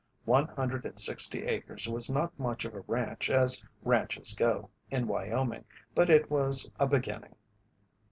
[0.25, 5.05] One hundred and sixty acres was not much of a ranch as ranches go in
[5.05, 7.35] Wyoming, but it was a beginning.